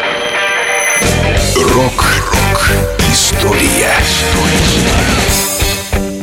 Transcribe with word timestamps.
Рок-рок 1.56 2.72
История 3.12 3.94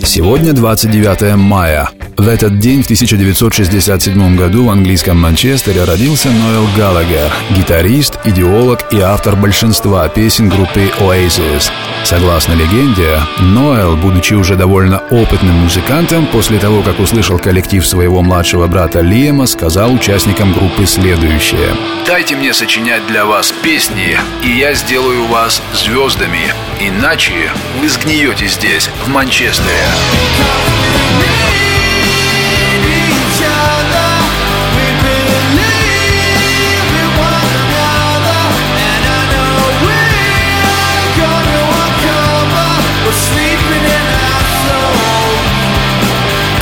Сегодня 0.02 0.52
29 0.52 1.36
мая. 1.36 1.90
В 2.16 2.26
этот 2.26 2.58
день, 2.58 2.82
в 2.82 2.86
1967 2.86 4.36
году, 4.36 4.64
в 4.64 4.70
английском 4.70 5.20
Манчестере 5.20 5.84
родился 5.84 6.30
Ноэл 6.30 6.66
Галлагер, 6.76 7.30
гитарист, 7.50 8.18
идеолог 8.24 8.92
и 8.92 8.98
автор 8.98 9.36
большинства 9.36 10.08
песен 10.08 10.48
группы 10.48 10.90
Oasis. 10.98 11.70
Согласно 12.04 12.54
легенде, 12.54 13.20
Ноэл, 13.40 13.96
будучи 13.96 14.34
уже 14.34 14.56
довольно 14.56 14.98
опытным 15.10 15.54
музыкантом, 15.56 16.26
после 16.26 16.58
того, 16.58 16.82
как 16.82 16.98
услышал 17.00 17.38
коллектив 17.38 17.86
своего 17.86 18.22
младшего 18.22 18.66
брата 18.66 19.00
Лиема, 19.00 19.46
сказал 19.46 19.92
участникам 19.92 20.52
группы 20.52 20.86
следующее. 20.86 21.74
«Дайте 22.06 22.36
мне 22.36 22.54
сочинять 22.54 23.06
для 23.06 23.26
вас 23.26 23.52
песни, 23.62 24.18
и 24.42 24.50
я 24.50 24.74
сделаю 24.74 25.26
вас 25.26 25.62
звездами. 25.74 26.52
Иначе 26.80 27.50
вы 27.80 27.88
сгниете 27.88 28.46
здесь, 28.46 28.88
в 29.04 29.08
Манчестере». 29.08 29.68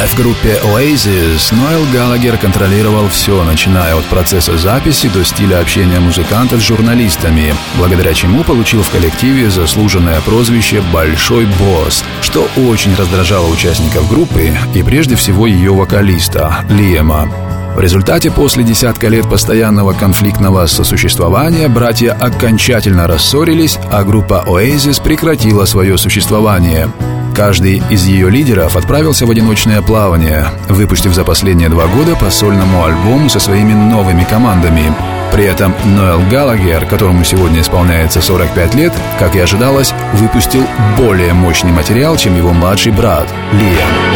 В 0.04 0.14
группе 0.14 0.60
Oasis 0.62 1.54
Ноэл 1.54 1.86
Галлагер 1.92 2.36
контролировал 2.36 3.08
все, 3.08 3.42
начиная 3.44 3.96
от 3.96 4.04
процесса 4.04 4.56
записи 4.58 5.08
до 5.08 5.24
стиля 5.24 5.60
общения 5.60 6.00
музыкантов 6.00 6.60
с 6.60 6.66
журналистами, 6.66 7.54
благодаря 7.78 8.12
чему 8.12 8.44
получил 8.44 8.82
в 8.82 8.90
коллективе 8.90 9.50
заслуженное 9.50 10.20
прозвище 10.20 10.82
«Большой 10.92 11.46
босс», 11.46 12.04
что 12.20 12.46
очень 12.68 12.94
раздражало 12.94 13.48
участников 13.48 14.08
группы 14.08 14.56
и 14.74 14.82
прежде 14.82 15.16
всего 15.16 15.46
ее 15.46 15.72
вокалиста 15.72 16.64
Лиема. 16.68 17.30
В 17.74 17.80
результате 17.80 18.30
после 18.30 18.64
десятка 18.64 19.08
лет 19.08 19.28
постоянного 19.28 19.92
конфликтного 19.92 20.66
сосуществования 20.66 21.68
братья 21.68 22.12
окончательно 22.12 23.06
рассорились, 23.06 23.78
а 23.90 24.04
группа 24.04 24.44
Oasis 24.46 25.02
прекратила 25.02 25.64
свое 25.64 25.96
существование. 25.98 26.90
Каждый 27.36 27.82
из 27.90 28.06
ее 28.06 28.30
лидеров 28.30 28.76
отправился 28.76 29.26
в 29.26 29.30
одиночное 29.30 29.82
плавание, 29.82 30.46
выпустив 30.70 31.12
за 31.12 31.22
последние 31.22 31.68
два 31.68 31.86
года 31.86 32.16
по 32.16 32.30
сольному 32.30 32.82
альбому 32.82 33.28
со 33.28 33.38
своими 33.40 33.74
новыми 33.74 34.24
командами. 34.24 34.90
При 35.34 35.44
этом 35.44 35.74
Ноэл 35.84 36.22
Галлагер, 36.30 36.86
которому 36.86 37.24
сегодня 37.24 37.60
исполняется 37.60 38.22
45 38.22 38.74
лет, 38.74 38.94
как 39.18 39.36
и 39.36 39.40
ожидалось, 39.40 39.92
выпустил 40.14 40.64
более 40.96 41.34
мощный 41.34 41.72
материал, 41.72 42.16
чем 42.16 42.38
его 42.38 42.54
младший 42.54 42.92
брат 42.92 43.28
Лиам. 43.52 44.15